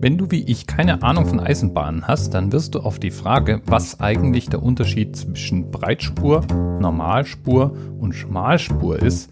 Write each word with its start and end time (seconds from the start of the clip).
Wenn 0.00 0.16
du 0.16 0.30
wie 0.30 0.44
ich 0.44 0.68
keine 0.68 1.02
Ahnung 1.02 1.26
von 1.26 1.40
Eisenbahnen 1.40 2.06
hast, 2.06 2.32
dann 2.32 2.52
wirst 2.52 2.76
du 2.76 2.80
auf 2.80 3.00
die 3.00 3.10
Frage, 3.10 3.62
was 3.66 3.98
eigentlich 3.98 4.48
der 4.48 4.62
Unterschied 4.62 5.16
zwischen 5.16 5.72
Breitspur, 5.72 6.46
Normalspur 6.78 7.76
und 7.98 8.12
Schmalspur 8.12 9.02
ist, 9.02 9.28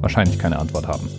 wahrscheinlich 0.00 0.38
keine 0.38 0.58
Antwort 0.58 0.88
haben. 0.88 1.10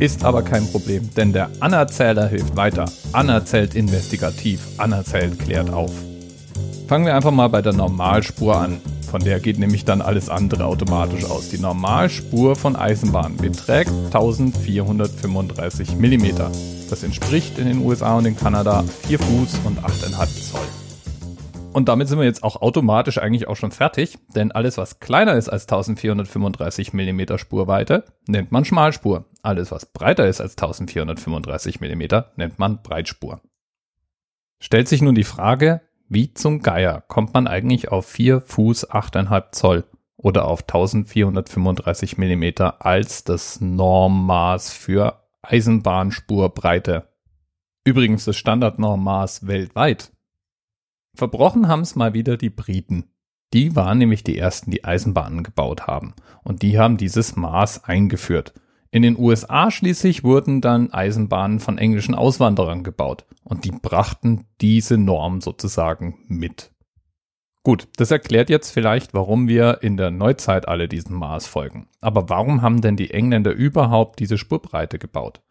Ist 0.00 0.22
aber 0.22 0.42
kein 0.42 0.66
Problem, 0.66 1.08
denn 1.16 1.32
der 1.32 1.48
Anerzähler 1.60 2.28
hilft 2.28 2.54
weiter. 2.56 2.84
Anerzählt 3.14 3.74
investigativ, 3.74 4.60
Anerzählt 4.76 5.38
klärt 5.38 5.70
auf. 5.70 5.92
Fangen 6.88 7.06
wir 7.06 7.14
einfach 7.14 7.32
mal 7.32 7.48
bei 7.48 7.62
der 7.62 7.72
Normalspur 7.72 8.54
an. 8.54 8.82
Von 9.10 9.22
der 9.22 9.40
geht 9.40 9.58
nämlich 9.58 9.86
dann 9.86 10.02
alles 10.02 10.28
andere 10.28 10.66
automatisch 10.66 11.24
aus. 11.24 11.48
Die 11.48 11.58
Normalspur 11.58 12.54
von 12.54 12.76
Eisenbahn 12.76 13.38
beträgt 13.38 13.92
1435 14.12 15.96
mm. 15.96 16.75
Das 16.88 17.02
entspricht 17.02 17.58
in 17.58 17.66
den 17.66 17.78
USA 17.78 18.16
und 18.16 18.26
in 18.26 18.36
Kanada 18.36 18.84
4 18.84 19.18
Fuß 19.18 19.60
und 19.64 19.80
8,5 19.80 20.52
Zoll. 20.52 20.60
Und 21.72 21.88
damit 21.88 22.08
sind 22.08 22.18
wir 22.18 22.24
jetzt 22.24 22.42
auch 22.42 22.62
automatisch 22.62 23.18
eigentlich 23.18 23.48
auch 23.48 23.56
schon 23.56 23.72
fertig, 23.72 24.16
denn 24.34 24.50
alles, 24.52 24.78
was 24.78 24.98
kleiner 25.00 25.34
ist 25.34 25.48
als 25.48 25.64
1435 25.64 26.94
mm 26.94 27.36
Spurweite, 27.36 28.04
nennt 28.26 28.50
man 28.50 28.64
Schmalspur. 28.64 29.26
Alles, 29.42 29.70
was 29.72 29.84
breiter 29.84 30.26
ist 30.26 30.40
als 30.40 30.52
1435 30.52 31.80
mm, 31.80 32.02
nennt 32.36 32.58
man 32.58 32.82
Breitspur. 32.82 33.40
Stellt 34.58 34.88
sich 34.88 35.02
nun 35.02 35.14
die 35.14 35.24
Frage, 35.24 35.82
wie 36.08 36.32
zum 36.32 36.62
Geier 36.62 37.02
kommt 37.08 37.34
man 37.34 37.46
eigentlich 37.46 37.88
auf 37.88 38.06
4 38.06 38.40
Fuß 38.40 38.90
8,5 38.90 39.52
Zoll 39.52 39.84
oder 40.16 40.46
auf 40.46 40.62
1435 40.62 42.16
mm 42.16 42.44
als 42.78 43.24
das 43.24 43.60
Normmaß 43.60 44.72
für 44.72 45.25
Eisenbahnspurbreite. 45.48 47.08
Übrigens 47.84 48.24
das 48.24 48.36
Standardnormmaß 48.36 49.46
weltweit. 49.46 50.12
Verbrochen 51.14 51.68
haben 51.68 51.82
es 51.82 51.96
mal 51.96 52.14
wieder 52.14 52.36
die 52.36 52.50
Briten. 52.50 53.10
Die 53.52 53.76
waren 53.76 53.98
nämlich 53.98 54.24
die 54.24 54.36
ersten, 54.36 54.70
die 54.70 54.84
Eisenbahnen 54.84 55.44
gebaut 55.44 55.86
haben. 55.86 56.14
Und 56.42 56.62
die 56.62 56.78
haben 56.78 56.96
dieses 56.96 57.36
Maß 57.36 57.84
eingeführt. 57.84 58.54
In 58.90 59.02
den 59.02 59.18
USA 59.18 59.70
schließlich 59.70 60.24
wurden 60.24 60.60
dann 60.60 60.92
Eisenbahnen 60.92 61.60
von 61.60 61.78
englischen 61.78 62.14
Auswanderern 62.14 62.82
gebaut. 62.82 63.24
Und 63.44 63.64
die 63.64 63.70
brachten 63.70 64.46
diese 64.60 64.98
Norm 64.98 65.40
sozusagen 65.40 66.18
mit. 66.26 66.72
Gut, 67.62 67.88
das 67.96 68.12
erklärt 68.12 68.48
jetzt 68.48 68.70
vielleicht, 68.70 69.12
warum 69.12 69.48
wir 69.48 69.82
in 69.82 69.96
der 69.96 70.10
Neuzeit 70.10 70.68
alle 70.68 70.86
diesem 70.86 71.16
Maß 71.16 71.48
folgen. 71.48 71.88
Aber 72.00 72.28
warum 72.28 72.62
haben 72.62 72.80
denn 72.80 72.96
die 72.96 73.10
Engländer 73.10 73.50
überhaupt 73.52 74.20
diese 74.20 74.38
Spurbreite 74.38 75.00
gebaut? 75.00 75.42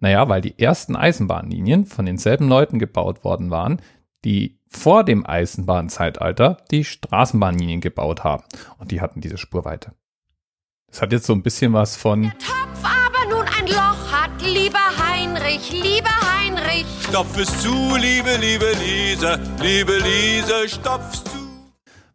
Naja, 0.00 0.28
weil 0.28 0.40
die 0.40 0.58
ersten 0.58 0.96
Eisenbahnlinien 0.96 1.86
von 1.86 2.06
denselben 2.06 2.48
Leuten 2.48 2.78
gebaut 2.78 3.22
worden 3.22 3.50
waren, 3.50 3.80
die 4.24 4.58
vor 4.68 5.04
dem 5.04 5.26
Eisenbahnzeitalter 5.26 6.58
die 6.70 6.84
Straßenbahnlinien 6.84 7.80
gebaut 7.80 8.24
haben. 8.24 8.44
Und 8.78 8.90
die 8.90 9.00
hatten 9.00 9.20
diese 9.20 9.38
Spurweite. 9.38 9.92
Das 10.88 11.02
hat 11.02 11.12
jetzt 11.12 11.26
so 11.26 11.32
ein 11.34 11.42
bisschen 11.42 11.72
was 11.72 11.96
von. 11.96 12.22
Der 12.22 12.32
Topf 12.32 12.82
aber 12.82 13.28
nun 13.28 13.46
ein 13.46 13.66
Loch 13.66 14.12
hat, 14.12 14.42
lieber 14.42 14.78
Heinrich, 14.98 15.70
lieber 15.70 16.10
Heinrich. 16.38 16.86
Stopf 17.08 17.38
es 17.38 17.62
zu, 17.62 17.96
liebe, 17.96 18.36
liebe 18.40 18.72
Liese, 18.82 19.38
liebe 19.60 19.98
Liese, 19.98 20.68
stopf's 20.68 21.24
zu. 21.24 21.30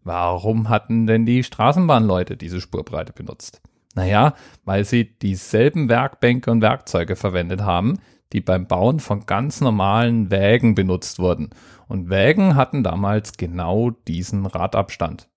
Warum 0.03 0.69
hatten 0.69 1.07
denn 1.07 1.25
die 1.25 1.43
Straßenbahnleute 1.43 2.37
diese 2.37 2.61
Spurbreite 2.61 3.13
benutzt? 3.13 3.61
Naja, 3.95 4.35
weil 4.65 4.83
sie 4.83 5.17
dieselben 5.17 5.87
Werkbänke 5.87 6.51
und 6.51 6.61
Werkzeuge 6.61 7.15
verwendet 7.15 7.61
haben, 7.61 7.99
die 8.33 8.41
beim 8.41 8.67
Bauen 8.67 8.99
von 8.99 9.25
ganz 9.25 9.61
normalen 9.61 10.29
Wägen 10.29 10.75
benutzt 10.75 11.17
wurden. 11.19 11.49
Und 11.87 12.09
Wägen 12.09 12.55
hatten 12.55 12.83
damals 12.83 13.37
genau 13.37 13.91
diesen 13.91 14.45
Radabstand. 14.45 15.29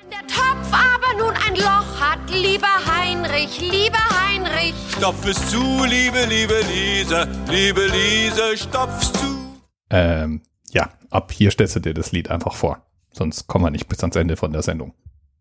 Wenn 0.00 0.10
der 0.10 0.26
Topf 0.26 0.72
aber 0.72 1.18
nun 1.18 1.34
ein 1.46 1.56
Loch 1.56 2.00
hat, 2.00 2.30
lieber 2.30 2.68
Heinrich, 2.86 3.60
lieber 3.60 3.98
Heinrich. 4.26 4.74
Stopf 4.96 5.26
es 5.26 5.50
zu, 5.50 5.84
liebe, 5.84 6.24
liebe 6.26 6.60
Liese, 6.72 7.28
liebe 7.50 7.86
Liese, 7.86 8.56
stopf's 8.56 9.12
zu. 9.12 9.60
Ähm, 9.90 10.40
ja, 10.70 10.88
ab 11.10 11.32
hier 11.32 11.50
stellst 11.50 11.76
du 11.76 11.80
dir 11.80 11.94
das 11.94 12.12
Lied 12.12 12.30
einfach 12.30 12.54
vor. 12.54 12.86
Sonst 13.10 13.46
kommen 13.46 13.64
wir 13.64 13.70
nicht 13.70 13.88
bis 13.88 14.00
ans 14.00 14.16
Ende 14.16 14.36
von 14.36 14.52
der 14.52 14.62
Sendung. 14.62 14.94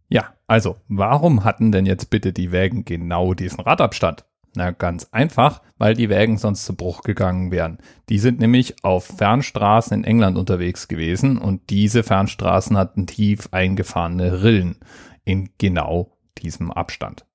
Ja, 0.10 0.34
also, 0.48 0.78
warum 0.88 1.44
hatten 1.44 1.72
denn 1.72 1.86
jetzt 1.86 2.10
bitte 2.10 2.34
die 2.34 2.52
Wägen 2.52 2.84
genau 2.84 3.34
diesen 3.34 3.60
Radabstand? 3.60 4.26
Na, 4.56 4.72
ganz 4.72 5.08
einfach, 5.12 5.62
weil 5.78 5.94
die 5.94 6.10
Wägen 6.10 6.38
sonst 6.38 6.66
zu 6.66 6.76
Bruch 6.76 7.04
gegangen 7.04 7.52
wären. 7.52 7.78
Die 8.10 8.18
sind 8.18 8.40
nämlich 8.40 8.84
auf 8.84 9.06
Fernstraßen 9.06 9.96
in 9.96 10.04
England 10.04 10.38
unterwegs 10.38 10.88
gewesen 10.88 11.38
und 11.38 11.70
diese 11.70 12.02
Fernstraßen 12.02 12.76
hatten 12.76 13.06
tief 13.06 13.50
eingefahrene 13.52 14.42
Rillen 14.42 14.80
in 15.24 15.52
genau 15.60 16.18
diesem 16.40 16.72
Abstand. 16.72 17.26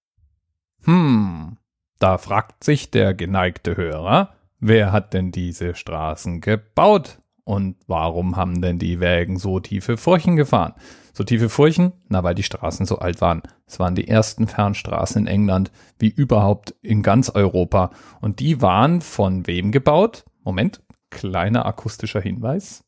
Hm, 0.84 1.56
da 2.00 2.18
fragt 2.18 2.64
sich 2.64 2.90
der 2.90 3.14
geneigte 3.14 3.76
Hörer, 3.76 4.34
wer 4.58 4.90
hat 4.90 5.14
denn 5.14 5.30
diese 5.30 5.76
Straßen 5.76 6.40
gebaut? 6.40 7.20
Und 7.44 7.76
warum 7.86 8.36
haben 8.36 8.62
denn 8.62 8.78
die 8.78 9.00
Wägen 9.00 9.38
so 9.38 9.60
tiefe 9.60 9.98
Furchen 9.98 10.36
gefahren? 10.36 10.72
So 11.12 11.24
tiefe 11.24 11.50
Furchen? 11.50 11.92
Na, 12.08 12.24
weil 12.24 12.34
die 12.34 12.42
Straßen 12.42 12.86
so 12.86 12.98
alt 12.98 13.20
waren. 13.20 13.42
Es 13.66 13.78
waren 13.78 13.94
die 13.94 14.08
ersten 14.08 14.46
Fernstraßen 14.46 15.22
in 15.22 15.26
England, 15.26 15.70
wie 15.98 16.08
überhaupt 16.08 16.74
in 16.80 17.02
ganz 17.02 17.28
Europa. 17.28 17.90
Und 18.22 18.40
die 18.40 18.62
waren 18.62 19.02
von 19.02 19.46
wem 19.46 19.72
gebaut? 19.72 20.24
Moment, 20.42 20.82
kleiner 21.10 21.66
akustischer 21.66 22.20
Hinweis. 22.20 22.82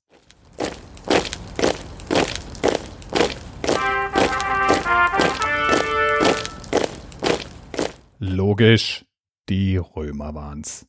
Logisch, 8.18 9.04
die 9.50 9.76
Römer 9.76 10.34
waren's. 10.34 10.86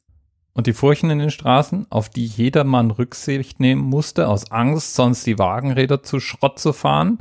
Und 0.57 0.66
die 0.66 0.73
Furchen 0.73 1.12
in 1.12 1.19
den 1.19 1.29
Straßen, 1.29 1.85
auf 1.91 2.09
die 2.09 2.25
jedermann 2.25 2.90
Rücksicht 2.90 3.59
nehmen 3.59 3.84
musste, 3.84 4.28
aus 4.28 4.51
Angst, 4.51 4.95
sonst 4.95 5.28
die 5.28 5.38
Wagenräder 5.38 6.01
zu 6.01 6.19
Schrott 6.19 6.57
zu 6.57 6.73
fahren, 6.73 7.19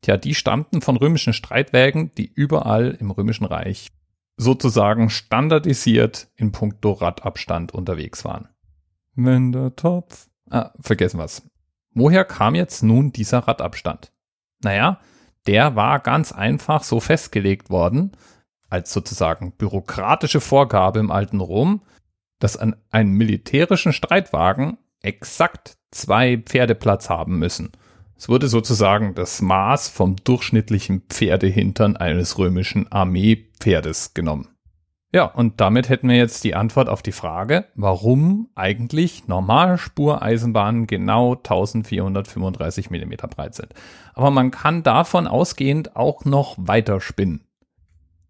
tja, 0.00 0.16
die 0.16 0.34
stammten 0.34 0.82
von 0.82 0.96
römischen 0.96 1.32
Streitwägen, 1.32 2.12
die 2.16 2.26
überall 2.26 2.96
im 2.98 3.12
römischen 3.12 3.44
Reich 3.44 3.86
sozusagen 4.36 5.10
standardisiert 5.10 6.26
in 6.34 6.50
puncto 6.50 6.90
Radabstand 6.90 7.72
unterwegs 7.72 8.24
waren. 8.24 8.48
Wenn 9.14 9.52
der 9.52 9.76
Topf. 9.76 10.26
Ah, 10.50 10.72
vergessen 10.80 11.18
was. 11.18 11.48
Woher 11.94 12.24
kam 12.24 12.56
jetzt 12.56 12.82
nun 12.82 13.12
dieser 13.12 13.38
Radabstand? 13.38 14.10
Naja, 14.60 14.98
der 15.46 15.76
war 15.76 16.00
ganz 16.00 16.32
einfach 16.32 16.82
so 16.82 16.98
festgelegt 16.98 17.70
worden, 17.70 18.10
als 18.68 18.92
sozusagen 18.92 19.52
bürokratische 19.52 20.40
Vorgabe 20.40 20.98
im 20.98 21.12
alten 21.12 21.38
Rom, 21.38 21.82
dass 22.42 22.56
an 22.56 22.74
einem 22.90 23.12
militärischen 23.12 23.92
Streitwagen 23.92 24.76
exakt 25.00 25.76
zwei 25.92 26.38
Pferdeplatz 26.38 27.08
haben 27.08 27.38
müssen. 27.38 27.70
Es 28.16 28.28
wurde 28.28 28.48
sozusagen 28.48 29.14
das 29.14 29.40
Maß 29.42 29.88
vom 29.88 30.16
durchschnittlichen 30.16 31.02
Pferdehintern 31.08 31.96
eines 31.96 32.38
römischen 32.38 32.90
Armeepferdes 32.90 34.14
genommen. 34.14 34.48
Ja, 35.12 35.26
und 35.26 35.60
damit 35.60 35.88
hätten 35.88 36.08
wir 36.08 36.16
jetzt 36.16 36.42
die 36.42 36.54
Antwort 36.56 36.88
auf 36.88 37.02
die 37.02 37.12
Frage, 37.12 37.66
warum 37.76 38.48
eigentlich 38.56 39.28
Normalspureisenbahnen 39.28 40.88
genau 40.88 41.34
1435 41.34 42.90
mm 42.90 43.12
breit 43.30 43.54
sind. 43.54 43.72
Aber 44.14 44.32
man 44.32 44.50
kann 44.50 44.82
davon 44.82 45.28
ausgehend 45.28 45.94
auch 45.94 46.24
noch 46.24 46.56
weiter 46.58 47.00
spinnen 47.00 47.44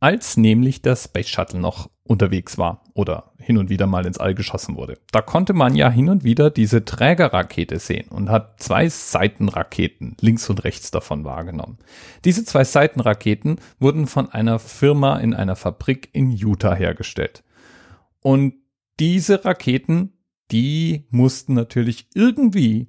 als 0.03 0.37
nämlich 0.37 0.83
der 0.83 0.97
Space 0.97 1.29
Shuttle 1.29 1.61
noch 1.61 1.89
unterwegs 2.03 2.59
war 2.59 2.83
oder 2.93 3.33
hin 3.39 3.57
und 3.57 3.71
wieder 3.71 3.87
mal 3.87 4.05
ins 4.05 4.19
All 4.19 4.35
geschossen 4.35 4.77
wurde. 4.77 4.99
Da 5.13 5.23
konnte 5.23 5.53
man 5.53 5.77
ja 5.77 5.91
hin 5.91 6.09
und 6.09 6.25
wieder 6.25 6.51
diese 6.51 6.85
Trägerrakete 6.85 7.79
sehen 7.79 8.09
und 8.09 8.29
hat 8.29 8.61
zwei 8.61 8.89
Seitenraketen 8.89 10.17
links 10.21 10.51
und 10.51 10.65
rechts 10.65 10.91
davon 10.91 11.25
wahrgenommen. 11.25 11.79
Diese 12.25 12.45
zwei 12.45 12.65
Seitenraketen 12.65 13.61
wurden 13.79 14.09
von 14.09 14.29
einer 14.29 14.59
Firma 14.59 15.19
in 15.21 15.35
einer 15.35 15.55
Fabrik 15.55 16.09
in 16.13 16.33
Utah 16.33 16.75
hergestellt. 16.75 17.45
Und 18.21 18.55
diese 18.99 19.45
Raketen, 19.45 20.15
die 20.51 21.07
mussten 21.11 21.55
natürlich 21.55 22.09
irgendwie 22.15 22.89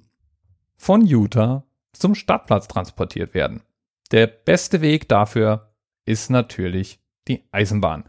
von 0.76 1.06
Utah 1.06 1.64
zum 1.92 2.16
Startplatz 2.16 2.66
transportiert 2.66 3.34
werden. 3.34 3.62
Der 4.10 4.26
beste 4.26 4.80
Weg 4.80 5.08
dafür 5.08 5.70
ist 6.06 6.28
natürlich 6.28 7.03
die 7.28 7.44
Eisenbahn. 7.52 8.04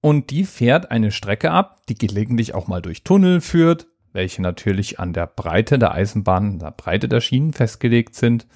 Und 0.00 0.30
die 0.30 0.44
fährt 0.44 0.90
eine 0.90 1.12
Strecke 1.12 1.50
ab, 1.52 1.86
die 1.88 1.94
gelegentlich 1.94 2.54
auch 2.54 2.66
mal 2.66 2.82
durch 2.82 3.04
Tunnel 3.04 3.40
führt, 3.40 3.86
welche 4.12 4.42
natürlich 4.42 4.98
an 4.98 5.12
der 5.12 5.26
Breite 5.26 5.78
der 5.78 5.92
Eisenbahn, 5.92 6.58
der 6.58 6.72
Breite 6.72 7.08
der 7.08 7.20
Schienen 7.20 7.52
festgelegt 7.52 8.14
sind 8.14 8.46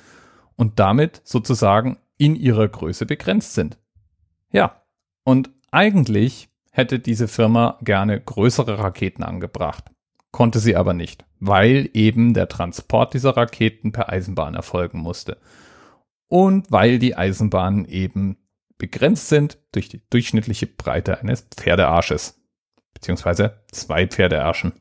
und 0.56 0.78
damit 0.80 1.22
sozusagen 1.24 1.98
in 2.18 2.34
ihrer 2.34 2.68
Größe 2.68 3.06
begrenzt 3.06 3.54
sind. 3.54 3.78
Ja, 4.50 4.82
und 5.24 5.50
eigentlich 5.70 6.48
hätte 6.70 6.98
diese 6.98 7.28
Firma 7.28 7.78
gerne 7.82 8.20
größere 8.20 8.78
Raketen 8.78 9.22
angebracht. 9.22 9.84
konnte 10.32 10.58
sie 10.58 10.76
aber 10.76 10.92
nicht, 10.92 11.24
weil 11.40 11.88
eben 11.94 12.34
der 12.34 12.48
Transport 12.48 13.14
dieser 13.14 13.36
Raketen 13.36 13.92
per 13.92 14.10
Eisenbahn 14.10 14.54
erfolgen 14.54 14.98
musste. 14.98 15.38
Und 16.28 16.70
weil 16.70 16.98
die 16.98 17.16
Eisenbahnen 17.16 17.86
eben 17.86 18.36
begrenzt 18.78 19.28
sind 19.28 19.58
durch 19.72 19.88
die 19.88 20.02
durchschnittliche 20.10 20.66
Breite 20.66 21.20
eines 21.20 21.42
Pferdearsches, 21.42 22.40
beziehungsweise 22.94 23.62
zwei 23.70 24.06
Pferdearschen. 24.06 24.72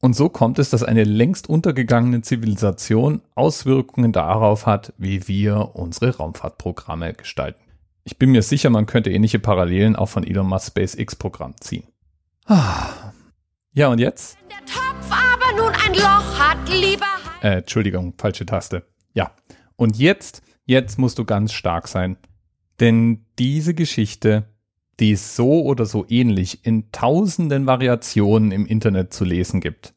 Und 0.00 0.14
so 0.14 0.28
kommt 0.28 0.60
es, 0.60 0.70
dass 0.70 0.84
eine 0.84 1.02
längst 1.02 1.48
untergegangene 1.48 2.22
Zivilisation 2.22 3.22
Auswirkungen 3.34 4.12
darauf 4.12 4.64
hat, 4.64 4.92
wie 4.96 5.26
wir 5.26 5.74
unsere 5.74 6.16
Raumfahrtprogramme 6.16 7.14
gestalten. 7.14 7.60
Ich 8.04 8.16
bin 8.16 8.30
mir 8.30 8.42
sicher, 8.42 8.70
man 8.70 8.86
könnte 8.86 9.10
ähnliche 9.10 9.40
Parallelen 9.40 9.96
auch 9.96 10.08
von 10.08 10.24
Elon 10.24 10.46
Musk 10.46 10.68
SpaceX 10.68 11.16
Programm 11.16 11.54
ziehen. 11.60 11.84
Ja, 13.74 13.88
und 13.88 13.98
jetzt? 13.98 14.38
Wenn 14.40 14.48
der 14.48 14.64
Topf 14.64 15.10
aber 15.10 15.56
nun 15.56 15.72
ein 15.74 15.94
Loch 15.94 16.38
hat, 16.38 16.68
lieber. 16.68 17.06
Äh, 17.42 17.58
Entschuldigung, 17.58 18.14
falsche 18.16 18.46
Taste. 18.46 18.86
Ja. 19.12 19.32
Und 19.76 19.98
jetzt, 19.98 20.42
jetzt 20.64 20.98
musst 20.98 21.18
du 21.18 21.24
ganz 21.24 21.52
stark 21.52 21.86
sein. 21.88 22.16
Denn 22.80 23.24
diese 23.38 23.74
Geschichte, 23.74 24.44
die 25.00 25.12
es 25.12 25.34
so 25.34 25.62
oder 25.62 25.84
so 25.84 26.06
ähnlich 26.08 26.64
in 26.64 26.92
tausenden 26.92 27.66
Variationen 27.66 28.52
im 28.52 28.66
Internet 28.66 29.12
zu 29.12 29.24
lesen 29.24 29.60
gibt, 29.60 29.94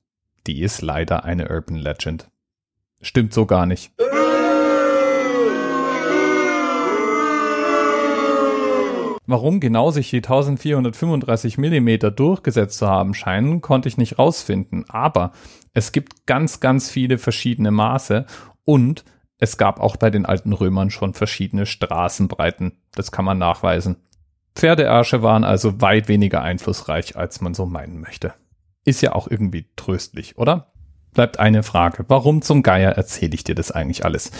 die 0.48 0.62
ist 0.62 0.81
leider 0.81 1.24
eine 1.24 1.50
Urban 1.50 1.75
Legend. 1.75 2.30
Stimmt 3.01 3.33
so 3.33 3.45
gar 3.45 3.66
nicht. 3.66 3.92
Warum 9.27 9.60
genau 9.60 9.92
sich 9.92 10.10
die 10.10 10.18
1435 10.18 11.57
Millimeter 11.57 12.12
durchgesetzt 12.12 12.80
zu 12.80 12.88
haben 12.88 13.13
scheinen, 13.13 13.62
konnte 13.62 13.88
ich 13.88 13.98
nicht 13.98 14.19
rausfinden. 14.19 14.89
Aber 14.89 15.31
es 15.74 15.92
gibt 15.92 16.25
ganz, 16.25 16.60
ganz 16.60 16.89
viele 16.89 17.18
verschiedene 17.18 17.72
Maße 17.72 18.25
und 18.66 19.06
es 19.42 19.58
gab 19.58 19.80
auch 19.80 19.98
bei 19.98 20.12
den 20.12 20.28
alten 20.28 20.54
Römern 20.54 20.92
schon 20.92 21.16
verschiedene 21.16 21.66
Straßenbreiten. 21.66 22.74
Das 22.92 23.12
kann 23.12 23.26
man 23.26 23.40
nachweisen. 23.40 23.98
Pferdeärsche 24.54 25.24
waren 25.24 25.44
also 25.44 25.82
weit 25.82 26.08
weniger 26.08 26.44
einflussreich, 26.44 27.18
als 27.18 27.42
man 27.42 27.56
so 27.56 27.66
meinen 27.66 28.00
möchte. 28.00 28.36
Ist 28.86 29.02
ja 29.02 29.14
auch 29.14 29.28
irgendwie 29.28 29.66
tröstlich, 29.76 30.38
oder? 30.38 30.72
Bleibt 31.16 31.40
eine 31.40 31.64
Frage. 31.64 32.06
Warum 32.08 32.44
zum 32.44 32.62
Geier 32.62 32.92
erzähle 32.92 33.34
ich 33.34 33.44
dir 33.44 33.56
das 33.56 33.72
eigentlich 33.72 34.06
alles? 34.06 34.32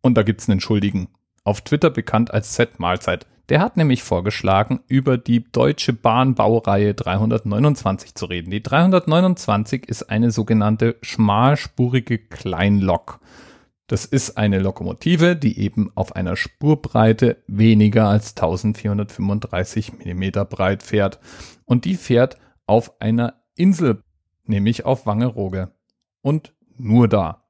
Und 0.00 0.16
da 0.16 0.24
gibt's 0.24 0.50
einen 0.50 0.60
Schuldigen. 0.60 1.08
Auf 1.44 1.60
Twitter 1.60 1.90
bekannt 1.90 2.34
als 2.34 2.52
Z-Mahlzeit. 2.54 3.28
Der 3.48 3.60
hat 3.60 3.76
nämlich 3.76 4.02
vorgeschlagen, 4.02 4.80
über 4.88 5.18
die 5.18 5.44
Deutsche 5.52 5.92
Bahnbaureihe 5.92 6.94
329 6.94 8.16
zu 8.16 8.26
reden. 8.26 8.50
Die 8.50 8.62
329 8.62 9.88
ist 9.88 10.10
eine 10.10 10.32
sogenannte 10.32 10.96
schmalspurige 11.00 12.18
Kleinlok. 12.18 13.20
Das 13.86 14.04
ist 14.04 14.38
eine 14.38 14.58
Lokomotive, 14.58 15.36
die 15.36 15.58
eben 15.58 15.90
auf 15.94 16.16
einer 16.16 16.36
Spurbreite 16.36 17.42
weniger 17.46 18.08
als 18.08 18.30
1435 18.30 19.98
Millimeter 19.98 20.44
breit 20.44 20.82
fährt. 20.82 21.18
Und 21.64 21.84
die 21.84 21.96
fährt 21.96 22.38
auf 22.66 23.00
einer 23.00 23.34
Insel, 23.54 24.02
nämlich 24.44 24.86
auf 24.86 25.06
Wangerooge. 25.06 25.72
Und 26.22 26.54
nur 26.78 27.08
da. 27.08 27.42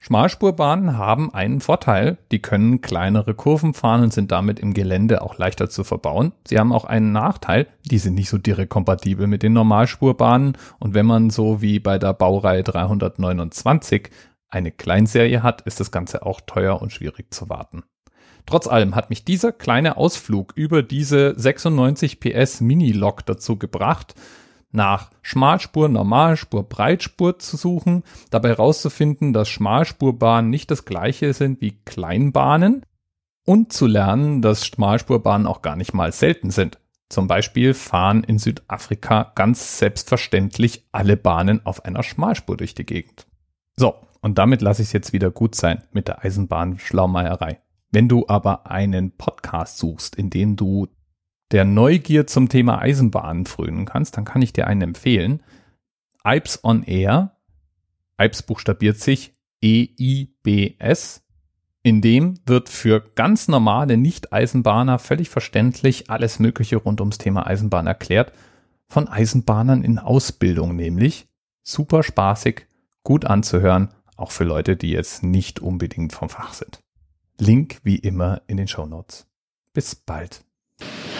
Schmalspurbahnen 0.00 0.96
haben 0.96 1.34
einen 1.34 1.60
Vorteil, 1.60 2.18
die 2.30 2.38
können 2.38 2.80
kleinere 2.80 3.34
Kurven 3.34 3.74
fahren 3.74 4.04
und 4.04 4.12
sind 4.12 4.30
damit 4.30 4.60
im 4.60 4.72
Gelände 4.72 5.22
auch 5.22 5.38
leichter 5.38 5.68
zu 5.68 5.82
verbauen. 5.82 6.32
Sie 6.46 6.58
haben 6.58 6.72
auch 6.72 6.84
einen 6.84 7.10
Nachteil, 7.10 7.66
die 7.84 7.98
sind 7.98 8.14
nicht 8.14 8.28
so 8.28 8.38
direkt 8.38 8.70
kompatibel 8.70 9.26
mit 9.26 9.42
den 9.42 9.54
Normalspurbahnen 9.54 10.56
und 10.78 10.94
wenn 10.94 11.06
man 11.06 11.30
so 11.30 11.62
wie 11.62 11.80
bei 11.80 11.98
der 11.98 12.12
Baureihe 12.12 12.62
329 12.62 14.10
eine 14.48 14.72
Kleinserie 14.72 15.42
hat, 15.42 15.62
ist 15.62 15.80
das 15.80 15.90
Ganze 15.90 16.24
auch 16.24 16.40
teuer 16.40 16.80
und 16.80 16.92
schwierig 16.92 17.32
zu 17.32 17.48
warten. 17.48 17.84
Trotz 18.46 18.66
allem 18.66 18.94
hat 18.94 19.10
mich 19.10 19.24
dieser 19.24 19.52
kleine 19.52 19.98
Ausflug 19.98 20.52
über 20.56 20.82
diese 20.82 21.34
96 21.36 22.18
PS 22.18 22.60
Mini-Lok 22.62 23.26
dazu 23.26 23.56
gebracht, 23.56 24.14
nach 24.70 25.10
Schmalspur, 25.22 25.88
Normalspur, 25.88 26.68
Breitspur 26.68 27.38
zu 27.38 27.56
suchen, 27.56 28.04
dabei 28.30 28.50
herauszufinden, 28.50 29.32
dass 29.32 29.48
Schmalspurbahnen 29.48 30.50
nicht 30.50 30.70
das 30.70 30.84
gleiche 30.84 31.32
sind 31.32 31.60
wie 31.60 31.78
Kleinbahnen 31.84 32.84
und 33.44 33.72
zu 33.72 33.86
lernen, 33.86 34.42
dass 34.42 34.66
Schmalspurbahnen 34.66 35.46
auch 35.46 35.62
gar 35.62 35.76
nicht 35.76 35.94
mal 35.94 36.12
selten 36.12 36.50
sind. 36.50 36.78
Zum 37.08 37.26
Beispiel 37.26 37.72
fahren 37.72 38.22
in 38.24 38.38
Südafrika 38.38 39.32
ganz 39.34 39.78
selbstverständlich 39.78 40.86
alle 40.92 41.16
Bahnen 41.16 41.64
auf 41.64 41.84
einer 41.86 42.02
Schmalspur 42.02 42.58
durch 42.58 42.74
die 42.74 42.84
Gegend. 42.84 43.26
So, 43.76 43.94
und 44.20 44.38
damit 44.38 44.62
lasse 44.62 44.82
ich 44.82 44.88
es 44.88 44.92
jetzt 44.92 45.12
wieder 45.12 45.30
gut 45.30 45.54
sein 45.54 45.82
mit 45.92 46.08
der 46.08 46.24
Eisenbahnschlaumeierei. 46.24 47.60
Wenn 47.90 48.08
du 48.08 48.26
aber 48.28 48.70
einen 48.70 49.12
Podcast 49.16 49.78
suchst, 49.78 50.16
in 50.16 50.30
dem 50.30 50.56
du 50.56 50.88
der 51.50 51.64
Neugier 51.64 52.26
zum 52.26 52.48
Thema 52.48 52.80
Eisenbahnen 52.80 53.46
frönen 53.46 53.86
kannst, 53.86 54.16
dann 54.16 54.24
kann 54.24 54.42
ich 54.42 54.52
dir 54.52 54.66
einen 54.66 54.82
empfehlen. 54.82 55.42
Ipes 56.24 56.62
on 56.62 56.82
Air. 56.82 57.36
Ipes 58.20 58.42
buchstabiert 58.42 58.98
sich 58.98 59.34
E-I-B-S. 59.62 61.24
In 61.82 62.02
dem 62.02 62.38
wird 62.44 62.68
für 62.68 63.00
ganz 63.14 63.48
normale 63.48 63.96
Nicht-Eisenbahner 63.96 64.98
völlig 64.98 65.30
verständlich 65.30 66.10
alles 66.10 66.38
Mögliche 66.38 66.76
rund 66.76 67.00
ums 67.00 67.18
Thema 67.18 67.46
Eisenbahn 67.46 67.86
erklärt. 67.86 68.32
Von 68.88 69.08
Eisenbahnern 69.08 69.82
in 69.82 69.98
Ausbildung 69.98 70.76
nämlich. 70.76 71.28
Super 71.62 72.02
spaßig, 72.02 72.66
gut 73.02 73.24
anzuhören, 73.24 73.88
auch 74.18 74.32
für 74.32 74.44
Leute, 74.44 74.76
die 74.76 74.90
jetzt 74.90 75.22
nicht 75.22 75.60
unbedingt 75.60 76.12
vom 76.12 76.28
Fach 76.28 76.52
sind. 76.52 76.80
Link 77.38 77.78
wie 77.84 77.96
immer 77.96 78.42
in 78.46 78.56
den 78.56 78.68
Show 78.68 78.84
Notes. 78.84 79.26
Bis 79.72 79.94
bald. 79.94 80.44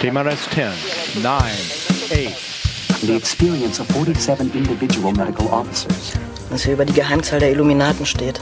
TMRS 0.00 0.50
10, 0.50 1.22
9, 1.22 1.32
8. 1.32 2.58
The 3.00 3.14
experience 3.14 3.80
of 3.80 3.86
47 3.88 4.52
individual 4.54 5.12
medical 5.12 5.46
officers. 5.46 6.18
Was 6.50 6.64
hier 6.64 6.74
über 6.74 6.84
die 6.84 6.92
Geheimzahl 6.92 7.38
der 7.38 7.52
Illuminaten 7.52 8.04
steht. 8.04 8.40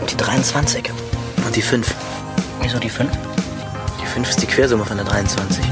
Und 0.00 0.10
die 0.10 0.16
23. 0.16 0.90
Und 1.44 1.54
die 1.54 1.62
5. 1.62 1.94
Wieso 2.62 2.80
die 2.80 2.90
5? 2.90 3.10
Die 4.02 4.06
5 4.06 4.28
ist 4.28 4.42
die 4.42 4.46
Quersumme 4.46 4.84
von 4.84 4.96
der 4.96 5.06
23. 5.06 5.64